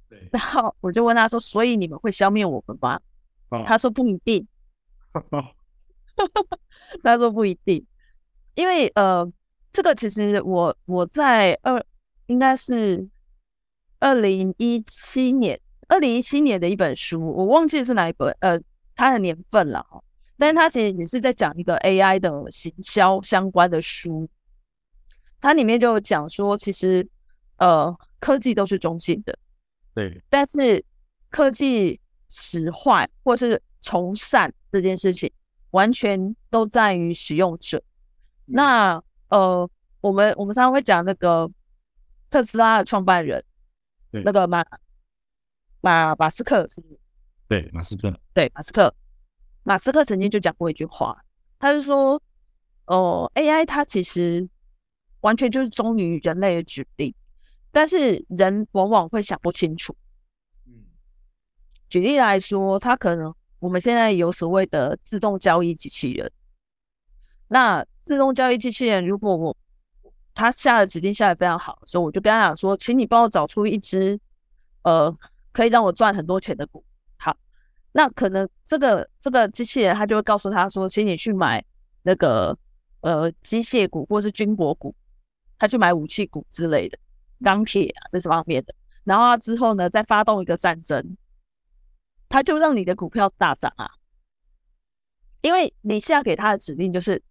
[0.09, 0.29] 对。
[0.33, 3.01] 然后我就问他说，所以你们会消灭我们吗？
[3.65, 4.47] 他说不一定。
[7.03, 7.85] 他说不一定，
[8.55, 9.31] 因为呃，
[9.73, 11.85] 这个其实我我在二
[12.27, 13.09] 应该是。
[14.01, 18.57] 二零一七年，二零一七年的一本书，我忘记是哪一本，呃，
[18.95, 20.01] 它的年份了哈。
[20.39, 24.29] 但是它其实也是在讲一个 AI 的行销相关的书，
[25.41, 27.07] 它里面就讲说，其实
[27.57, 29.37] 呃，科技都是中性的，
[29.95, 30.85] 对，但是
[31.29, 35.31] 科技使坏或是从善这件事情，
[35.73, 37.79] 完全都在于使用者。
[38.47, 39.69] 嗯、那呃，
[40.01, 41.51] 我们我们常常会讲那个
[42.31, 43.45] 特斯拉的创办人。
[44.11, 44.65] 那个马
[45.83, 46.99] 马马斯克是不是？
[47.47, 48.11] 对，马斯克。
[48.33, 48.95] 对，马斯克。
[49.63, 51.25] 马斯克曾经就讲过一句话，
[51.59, 52.21] 他就说
[52.87, 54.49] ：“哦，AI 它其实
[55.21, 57.15] 完全就是忠于人类的指令，
[57.71, 59.95] 但是人往往会想不清楚。”
[60.67, 60.87] 嗯。
[61.91, 66.31] 举例来说，他可能我们现在有所谓的自动交易机器人，
[67.49, 69.57] 那自动交易机器人如果我
[70.35, 74.19] 他下的指令下的非常好，所以我就跟他讲说，请你帮我找出一只，
[74.83, 75.15] 呃，
[75.53, 76.85] 可以让我赚很多钱的股。
[77.93, 81.65] 那可能这个这个机器人他就会告诉他说，请你去买
[82.03, 82.57] 那个
[83.01, 84.95] 呃机械股或是军火股，
[85.59, 86.99] 他去买武器股之类的，
[87.43, 88.75] 钢铁啊这些方面的。
[89.05, 91.17] 然后他之后呢，再发动一个战争，
[92.29, 93.91] 他就让你的股票大涨啊，
[95.41, 97.23] 因为你下给他的指令就是，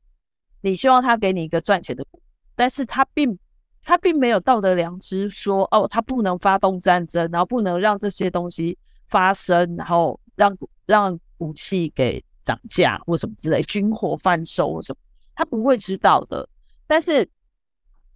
[0.62, 2.22] 你希望他给你一个赚钱的股。
[2.56, 3.38] 但是他并
[3.84, 8.76] 他并没有道德良知，说哦，他不能发动战争，然后不能让这些东西
[9.08, 14.98] 发生，然后让让武器给涨价或什么之类，军火贩售或什么，
[15.36, 16.48] 他不会知道的。
[16.88, 17.30] 但是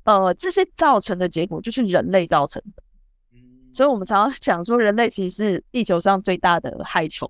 [0.05, 2.81] 呃，这些造成的结果就是人类造成的。
[3.73, 7.29] 所以我们常常讲说，人类其实是地球上最大的害虫。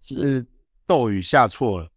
[0.00, 0.46] 是
[0.86, 1.88] 咒语下错了。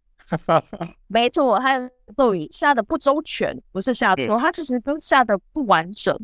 [1.06, 6.16] 没错，他咒语下的不周全，不是下错，他其实都下的不完整。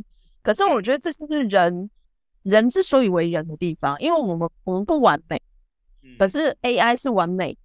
[0.43, 1.89] 可是我觉得这就是人，
[2.43, 5.41] 人之所以为人的地方，因为我们我们不完美，
[6.19, 7.57] 可是 AI 是完美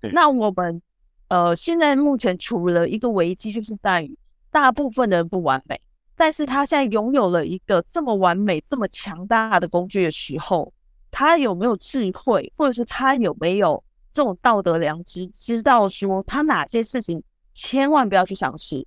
[0.00, 0.08] 的。
[0.10, 0.80] 那我们
[1.28, 4.18] 呃，现在目前处了一个危机，就是在于
[4.50, 5.80] 大部分的人不完美。
[6.16, 10.72] 但是他现在拥有了一个这么完美、这么强大的工具的时候，
[11.10, 17.22] 他有没有智慧，或者是他有没有这种道德良知，知道说他哪些事情
[17.54, 18.86] 千万不要去尝试，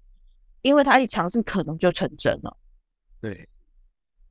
[0.61, 2.55] 因为他一尝试可能就成真了。
[3.19, 3.47] 对，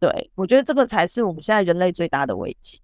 [0.02, 2.80] 对，我觉得这个才是我们现在人类最大的危机。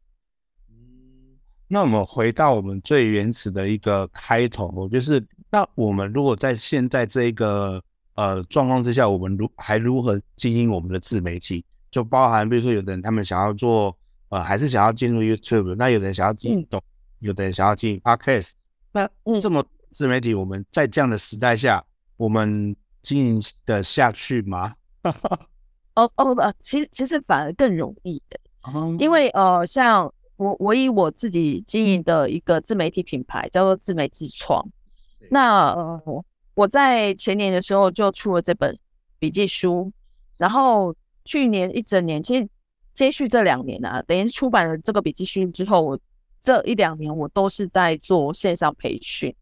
[0.70, 7.82] 嗯，那我们回到我们最原始的一个开头，就是那我们如果在现在这一个。
[8.18, 11.64] 呃，状况之下，我们如还如何经营我们的自媒体？
[11.88, 13.96] 就包含，比如说，有的人他们想要做，
[14.30, 16.82] 呃，还是想要进入 YouTube，那有的人想要进抖，
[17.20, 18.54] 有的人想要进 Podcast。
[18.90, 19.08] 那
[19.40, 21.84] 这么自媒体，我们在这样的时代下，
[22.16, 24.74] 我们经营的下去吗？
[26.02, 28.38] 哦哦呃，其实其实反而更容易的，
[28.98, 34.64] 因为呃，像我我以我自己经营的一个自媒体品牌叫做自媒体创，
[35.30, 36.24] 那呃。
[36.58, 38.76] 我在前年的时候就出了这本
[39.20, 39.92] 笔记书，
[40.38, 40.92] 然后
[41.24, 42.48] 去年一整年，其实
[42.92, 45.96] 接续这两年啊，等于出版了这个笔记书之后，我
[46.40, 49.32] 这一两年我都是在做线上培训。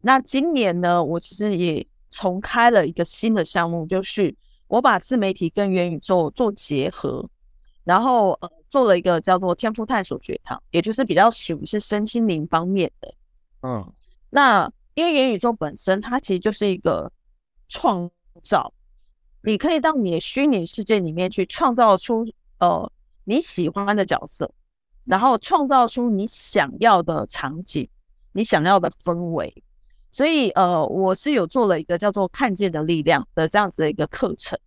[0.00, 4.34] 那今年呢，我其实也重开了一个新的项目，就是
[4.68, 7.28] 我把自媒体跟元宇宙做结合，
[7.84, 13.14] 然后呃做了一个叫做天赋探索学堂，也就是比较属于是身心灵方面的。
[13.62, 13.92] 嗯，
[14.30, 14.72] 那。
[14.94, 17.08] 因为元宇宙本身，它其实就是一个
[17.68, 18.10] 创
[18.42, 18.74] 造，
[19.44, 22.26] 你可以到你的虚拟世界里面去创造出
[22.58, 22.90] 呃
[23.22, 24.52] 你喜欢的角色，
[25.04, 27.88] 然后创造出你想要的场景，
[28.32, 29.62] 你想要的氛围。
[30.10, 34.58] 所以呃，我是有做了一个叫做“看见的力量”的这样子的一个课程，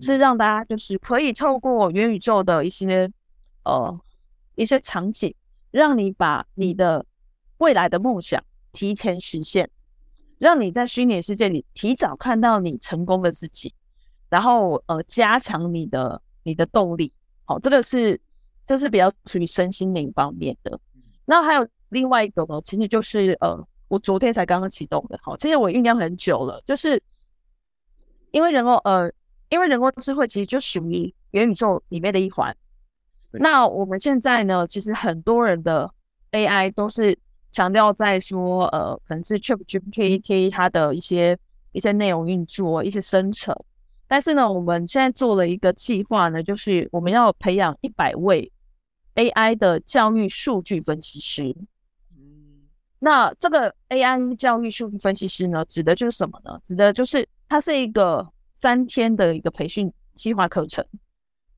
[0.00, 3.10] 是让大家就是可以透过元宇宙的一些
[3.64, 4.00] 呃
[4.54, 5.34] 一些场景，
[5.70, 7.04] 让你把你的
[7.58, 9.68] 未来的梦想提前实现。
[10.38, 13.72] 让你在虚拟世界里提早看到你成功的自己，
[14.28, 17.12] 然后呃加强你的你的动力。
[17.44, 18.20] 好，这个是
[18.66, 20.78] 这是比较属于身心灵方面的。
[21.24, 25.18] 那还有另外一个呢，其实就是呃我昨天才刚刚启动的。
[25.22, 27.02] 好，其实我酝酿很久了，就是
[28.30, 29.10] 因为人工呃
[29.48, 32.56] 因为人工智慧其实就属于元宇宙里面的一环。
[33.32, 35.90] 那我们现在呢，其实很多人的
[36.32, 37.18] AI 都是。
[37.56, 41.38] 强调在说，呃，可能是 ChatGPT 它的一些
[41.70, 43.54] 一些内容运作、一些生成，
[44.08, 48.50] 但是呢，我们现在做了一个计划呢，就是我们要培养一百位
[49.14, 51.54] AI 的教育数据分析师。
[53.04, 56.58] 嗯，那这个 AI 教育数据分析师呢，指的就是什么呢？
[56.64, 60.84] 指的就是它是一个三天的一个培训计划课程。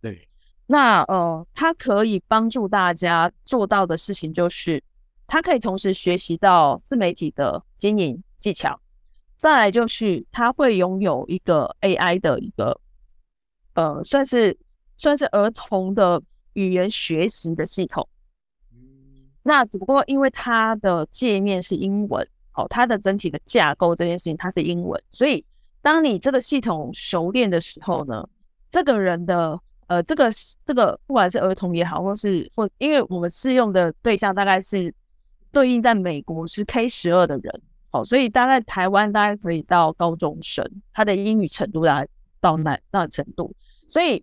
[0.00, 0.28] 对，
[0.66, 4.82] 那呃，它可以帮助大家做到的事情就是。
[5.28, 8.80] 它可以同时学习到自媒体的经营技巧，
[9.36, 12.80] 再来就是它会拥有一个 AI 的一个
[13.74, 14.56] 呃，算是
[14.96, 18.08] 算是儿童的语言学习的系统。
[19.46, 25.44] 那只不过因为它的界面是英文，哦，它的整体的架构这件事情它是英文，所以
[25.80, 28.28] 当你这个系统熟练的时候呢，
[28.70, 30.30] 这个人的呃，这个
[30.64, 34.92] 这个不管是儿童也好，或是或因为我们适用的对象大概是。
[35.52, 42.08] 对应在美国是 K 十二的人，好，所以大概台湾大概可以到高中生，他的英语程度大概
[42.42, 43.54] 到那那程度，
[43.88, 44.22] 所以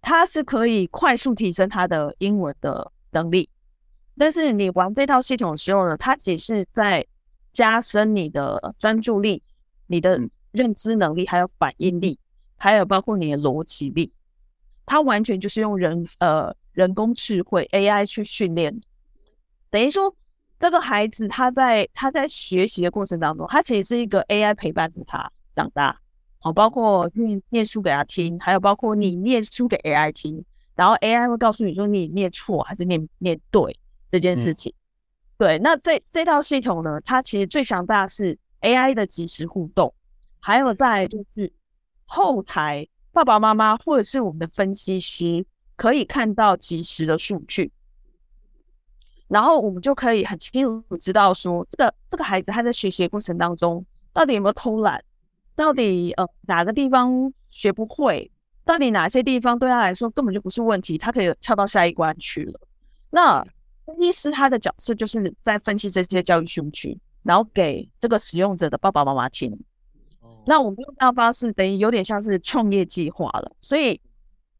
[0.00, 3.48] 他是可以快速提升他的英文的能力。
[4.16, 7.06] 但是你玩这套系统的时候呢，它只是在
[7.52, 9.42] 加深你的专注力、
[9.86, 10.20] 你的
[10.52, 12.18] 认知能力，还有反应力，
[12.56, 14.12] 还有包括你的逻辑力，
[14.86, 18.80] 它完全就是用人呃人工智慧 AI 去训练，
[19.70, 20.14] 等于说。
[20.56, 25.98] 这个孩子他在他在学习的过程当中，他其实是一个 AI 陪伴着他长大，
[26.38, 30.42] 好，包括念念书给他听，还有包括你念书给 AI 听，
[30.74, 33.78] 然后 AI 会告诉你说你念错还是念念对
[34.08, 34.72] 这件事情。
[34.72, 34.80] 嗯、
[35.38, 39.92] 对，那这这套系统呢，它其实最强大是 AI 的即时互动，
[40.40, 41.52] 还有在就是
[42.04, 45.44] 后台爸爸妈妈或者是我们的分析师
[45.76, 47.72] 可以看到即时的数据。
[49.26, 55.02] 然后我们就可以很清楚知道说，这个这个孩子他在学习的过程当中，到底有没有偷懒，
[55.56, 58.30] 到底呃哪个地方学不会，
[58.64, 62.60] 到底哪些地方对他来说根本就不是问题，他可以跳到下一关去了。
[63.10, 63.44] 那
[63.86, 69.58] 分析师他的角色就是在分析这些教育数据，然后给这个使用者的爸爸妈妈听。
[70.46, 73.98] 那我们用这样方式等于有点像是创业计划了，所以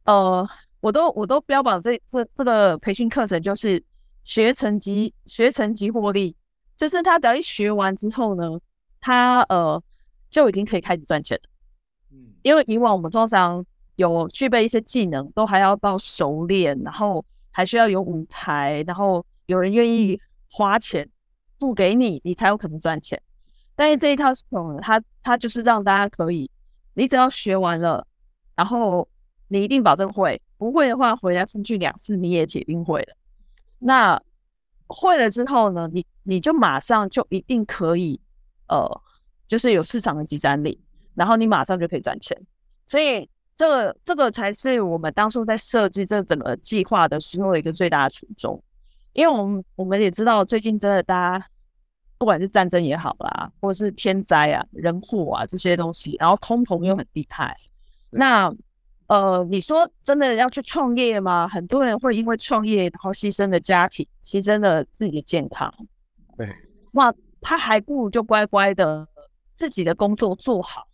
[0.04, 0.46] 呃，
[0.80, 3.82] 我都我都标榜这这这个培训课程就是
[4.24, 6.34] 学成即学成即获利，
[6.76, 8.58] 就是他只要一学完之后呢，
[8.98, 9.82] 他呃
[10.30, 11.50] 就已经可以开始赚钱了。
[12.12, 13.64] 嗯，因为以往我们通常
[13.96, 17.22] 有具备一些技能，都还要到熟练，然后
[17.55, 21.09] 还需要有舞台，然后有人愿意花钱
[21.61, 23.20] 付给你，你才有可能赚钱。
[23.76, 26.50] 但是这一套系统，它它就是让大家可以，
[26.94, 28.05] 你只要学完了，
[28.57, 29.09] 然后
[29.46, 33.16] 你一定保证会，不会的话回来复训两次你也铁定会了。
[33.78, 34.20] 那
[34.88, 38.20] 会了之后呢，你你就马上就一定可以，
[38.68, 39.00] 呃，
[39.46, 40.80] 就是有市场的集战力，
[41.14, 42.36] 然后你马上就可以赚钱。
[42.86, 48.62] 所以这个这个才是我们当初在设计这整个计划的时候一个最大的初衷，
[49.12, 51.46] 因为我们我们也知道最近真的大家。
[52.16, 57.55] 不管是战争也好啦，或者是天灾啊、人祸啊这些东西，然后通膨又很厉害，
[58.09, 58.50] 那
[59.09, 61.46] 呃，你说真的要去创业吗？
[61.46, 65.70] 很多人会因为创业，然后牺牲了家庭，牺牲了自己的健康。
[66.38, 66.48] 对，
[66.92, 69.07] 那他还不如就乖乖的
[69.55, 70.86] 自己的工作做好，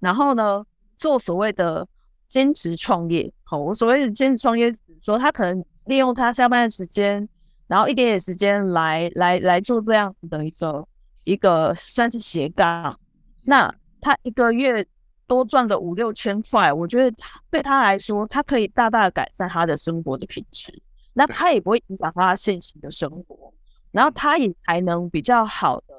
[0.00, 0.66] 然后呢，
[0.98, 1.88] 做所谓的
[2.28, 3.32] 兼职创业。
[3.44, 4.70] 好，我所谓的兼职创业，
[5.00, 7.26] 说他可能利用他下班的时间。
[7.68, 10.88] 然后一点点时间来来来做这样子的一个
[11.24, 12.98] 一个算是斜杠，
[13.42, 13.70] 那
[14.00, 14.82] 他一个月
[15.26, 17.14] 多赚个五六千块，我觉得
[17.50, 20.72] 对他来说，他可以大大改善他的生活的品质，
[21.12, 23.52] 那他也不会影响他现行的生活，
[23.90, 25.94] 然后他也才能比较好的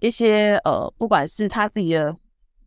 [0.00, 2.16] 一些呃，不管是他自己的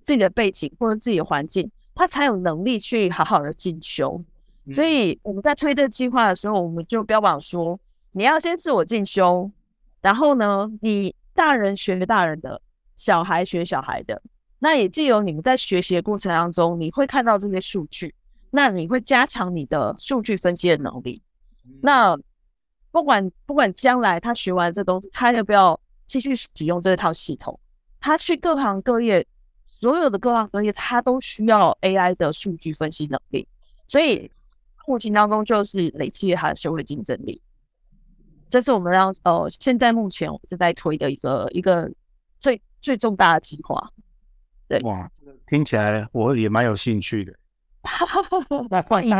[0.09, 4.19] 自己的背景或者自己的环境，他才有能力去好好的进修。
[4.73, 7.79] 所以我们在推这个计划的时候，我们就标榜说。
[8.11, 9.51] 你要先自我进修，
[10.01, 12.59] 然后呢，你大人学大人的，
[12.95, 14.19] 小孩学小孩的。
[14.57, 18.11] 那也既有你们在学习的过程当中，你会看到这些数据，
[18.49, 21.21] 那你会加强你的数据分析的能力。
[21.83, 22.17] 那
[22.89, 27.59] 不管不管将来他学完这东西，他要不要继续使用这套系统？
[27.99, 29.27] 他去各行各业，
[29.79, 33.47] 所有的各行各业，它都需要 AI 的数据分析能力。
[33.87, 34.29] 所以
[34.85, 37.41] 过程当中就是累积了他的社会竞争力。
[38.49, 41.89] 这是我们要呃，现在目前我们正在推的一个一个
[42.39, 43.89] 最最重大的计划。
[44.67, 45.09] 对，哇，
[45.47, 47.33] 听起来我也蛮有兴趣的。
[48.69, 49.15] 那欢迎。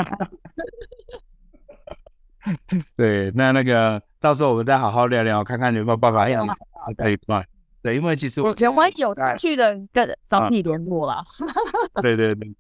[2.96, 6.42] 对，那那个到时候我们再好好聊聊，看看有没有办法一起
[6.98, 7.48] 可以办。
[7.82, 11.24] 对，因为其实我觉得万一有兴趣的人跟找你联络啦。
[12.02, 12.54] 对对对，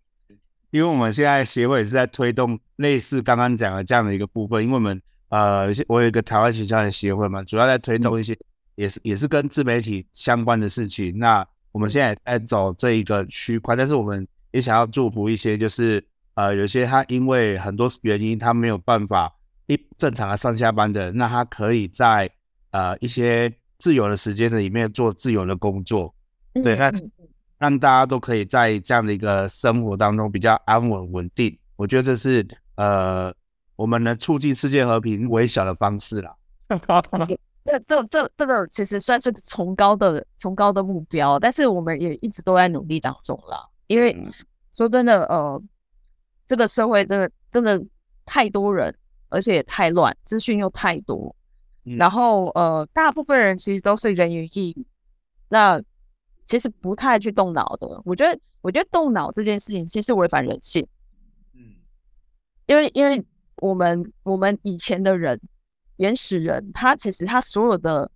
[0.71, 5.01] 因为我们现在协会是在推动类似刚刚讲的这样的一个部分，因为我们。
[5.29, 8.35] 呃，我有一个台湾学校的协会嘛，主要在推动一些
[8.73, 11.15] 也是也是跟自媒体相关的事情。
[11.19, 16.03] 那我们现在在走这一个区块，但是我们也想要祝福一些，就是
[16.33, 19.31] 呃，有些他因为很多原因，他没有办法
[19.67, 22.27] 一正常的上下班的，那他可以在
[22.71, 26.13] 呃一些自由的时间里面做自由的工作，
[26.63, 26.93] 对，那
[27.57, 31.57] 让大家都可以在这样的一个生活当中比较安稳稳定。
[31.75, 33.33] 我觉得这是呃。
[33.79, 36.35] 我们能促进世界和平微小的方式啦。
[37.63, 43.65] 这这这这个其实算是崇高的崇高的目标，但是我们也一直都在努力当中啦。
[43.87, 44.13] 因为
[44.73, 45.63] 说真的，呃，
[46.45, 47.81] 这个社会真的真的
[48.25, 48.93] 太多人，
[49.29, 51.33] 而且也太乱，资讯又太多，
[51.97, 54.85] 然后呃，大部分人其实都是人云亦云，
[55.49, 55.81] 那
[56.45, 58.01] 其实不太去动脑的。
[58.05, 60.87] 我觉得，我觉得动脑这件事情其实违反人性。
[61.53, 61.61] 嗯，
[62.67, 63.25] 因为因为。
[63.61, 65.37] 我们我们以前的人，
[65.97, 68.09] 原始人，他其实他所有的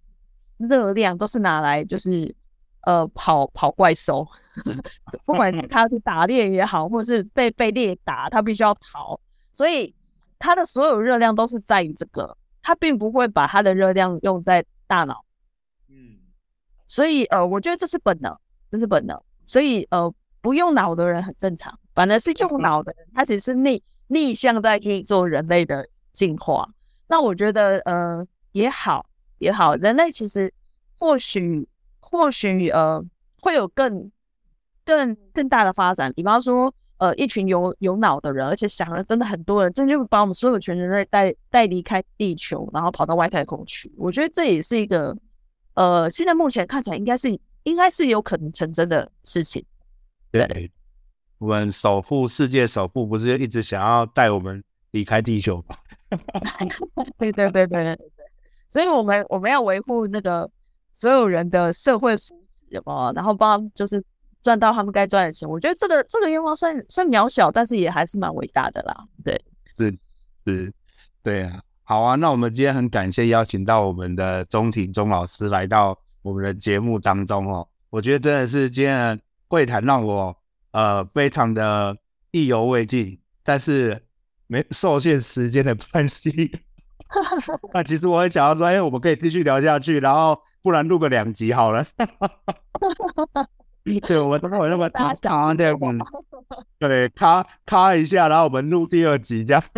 [0.57, 2.33] 热量都是拿来就是
[2.83, 4.25] 呃跑跑怪兽，
[5.27, 9.19] 不管是 他是打猎也好，或者是被被猎打，他必须要逃，
[9.51, 9.93] 所以
[10.39, 15.23] 他的所有热量都是在于这个，他并不会把它的热量用在大脑。
[15.87, 16.17] 嗯，
[16.87, 18.35] 所以呃，我觉得这是本能，
[18.71, 20.11] 这是本能，所以呃，
[20.41, 23.83] 不用脑的人很正常，反而是用脑的人，他其实是逆。
[24.07, 26.69] 逆向在去做人类的进化，
[27.07, 29.03] 那我觉得呃也好
[29.39, 30.53] 也好，人类其实
[30.99, 31.67] 或许
[31.99, 33.03] 或许呃
[33.41, 34.11] 会有更
[34.85, 36.71] 更更大的发展，比方说
[37.03, 43.93] 呃一群有有脑的人，而且想了真的很多人，真的就把我们所有全人类带带离开地球，然后跑到外太空去。
[43.97, 45.13] 我觉得这也是一个
[45.73, 49.61] 呃现在目前看起来应该是应该是有可能成真的事情。
[50.31, 50.71] 对，
[51.39, 55.75] 我们守护世界守护不是一直想要带我们离开地球吗？
[57.17, 57.99] 对 对对对对对，
[58.69, 60.49] 所以我们我们要维护那个
[60.93, 62.23] 所有人的社会福
[62.69, 64.01] 祉嘛，然后帮就是
[64.43, 65.49] 赚到他们该赚的钱。
[65.49, 68.95] 我觉得这个这个愿望算算渺小，但是也还是蛮伟大的啦。
[69.23, 69.41] 对，
[69.77, 69.97] 是
[70.45, 70.73] 是，
[71.23, 72.15] 对啊，好啊。
[72.15, 77.67] 那我们今天很感谢邀请到我们的钟庭钟老师来到我们的节目当中哦。
[77.89, 80.35] 我觉得真的是今天会谈让我
[80.71, 81.97] 呃非常的
[82.31, 84.03] 意犹未尽，但是。
[84.45, 86.51] 没受限时间的关系，
[87.73, 91.81] 那其实我很想要说，哎，我们可以继续聊下去，然后不然录个两集好了。
[94.07, 95.77] 对，我们等会那么卡卡这样，
[96.79, 99.61] 对，咔咔一下，然后我们录第二集这样。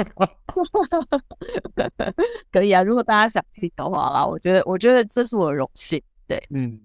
[2.52, 6.02] 可以啊，如果大家想听的话啦，我觉得，我觉得这是我的荣幸。
[6.28, 6.80] 对，嗯，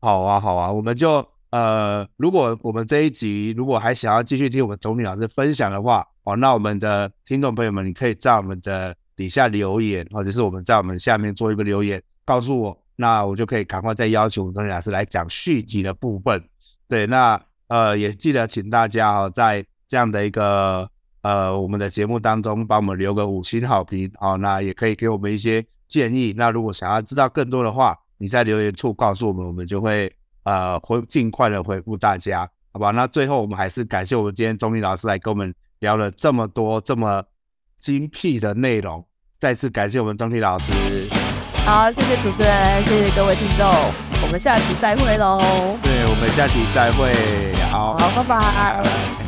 [0.00, 6.06] 好啊，好啊，我们就呃，如果我们这一集如果还想要继续听我们总理老师分享的话。
[6.24, 16.40] 哦，那我们的听众朋友们，你可以在我们的底下留言，或者是我们在我们下面做一个留言，告诉我，那我就可以赶快再邀请我们钟庭老师来讲续集的部分。
[16.92, 20.86] 对，那呃也记得请大家哦，在这样的一个
[21.22, 26.34] 呃我们的节目当中，帮我们留个五星好评哦，那也可以给我们一些建议。
[26.36, 30.12] 那如果想要知道更多的话，你在留言处告诉我们，我们就会
[30.42, 32.90] 呃回尽快的回复大家，好吧？
[32.90, 35.54] 那最后我们还是感谢我们今天钟庭老师来跟我们。
[35.82, 37.24] 聊了这么多这么
[37.76, 39.04] 精辟的内容，
[39.40, 40.72] 再次感谢我们钟庭老师。
[41.64, 43.70] 好，谢谢主持人，谢谢各位听众，
[44.22, 45.40] 我们下期再会喽。
[45.82, 47.12] 对，我们下期再会。
[47.70, 48.40] 好，好，拜拜。
[48.40, 49.21] 拜拜。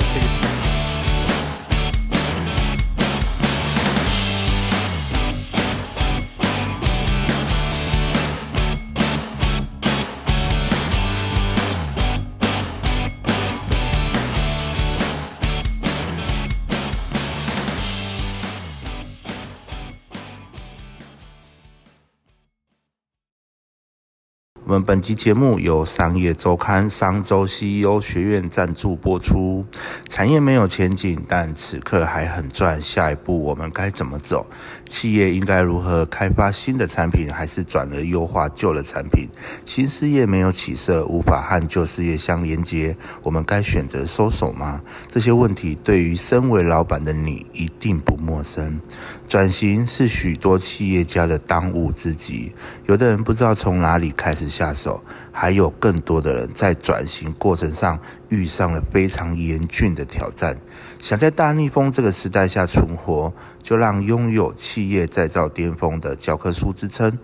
[24.75, 29.65] 们本集节目由商业周刊商周 CEO 学院赞助播出。
[30.09, 32.83] 产业没有前景，但此刻还很赚。
[32.83, 34.45] 下一步我们该怎么走？
[34.89, 39.29] 企业应该如何开发新的产品，还是转而优化旧的产品？
[39.65, 44.81] 新事业没有起色，无法和旧事业相连接，我们该选择收手吗？
[45.09, 48.81] 这些问题对于身为老板的你一定不陌生。
[49.27, 52.53] 转型是许多企业家的当务之急，
[52.87, 55.03] 有的人不知道从哪里开始下手，
[55.37, 60.57] 还有更多的人在转型过程上遇上了非常严峻的挑战。
[61.01, 67.19] 想在大逆风这个时代下存活，就让拥有企业再造巅峰的教科书之称，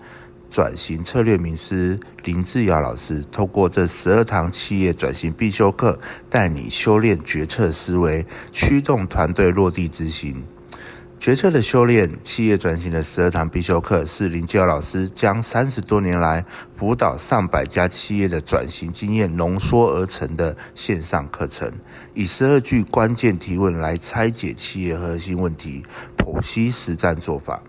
[0.51, 5.99] 转型策略名师林志尧老师，透过这十二堂企业转型必修课，
[6.29, 10.43] 带你修炼决策思维，驱动团队落地执行。
[11.21, 16.43] 决策的修炼，企业转型的十二堂必修课，是林致尧老师将三十多年来
[16.75, 21.71] 辅导上百家企业的转型经验浓缩而成的线上课程，
[22.15, 25.85] 以十二句关键提问来拆解企业核心问题，
[26.17, 27.61] 剖析实战做法。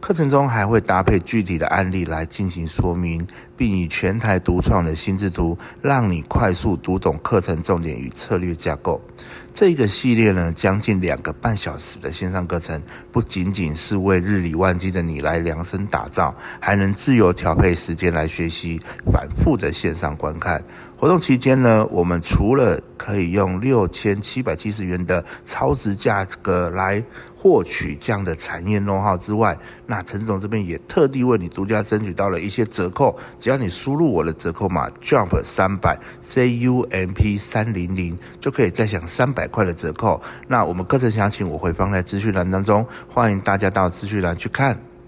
[0.00, 3.24] 课程中还会搭配具体的案例来进行说明，
[3.56, 9.00] 并以全台独创的心智图，让你快速读懂课程重点与策略架构。
[9.58, 12.80] 这个系列呢，将近两个半小时的线上课程，
[13.10, 18.80] 不仅仅是为日理万机的你来量身打造，还能自由调配时间来学习，
[19.10, 20.62] 反复的线上观看。
[21.00, 27.00] 活动期间呢，我们除了可以用六千七百七十元的超值价格来
[27.36, 40.20] 获取这样的产业 No 号之外，那陈总这边也特地为你独家争取到了一些折扣，只要你输入我的折扣码 jump 三百 C U M P 三零零，就可以再享三百块的折扣。
[40.48, 44.87] 那我们课程详情我会放在资讯栏当中，欢迎大家到资讯栏去看。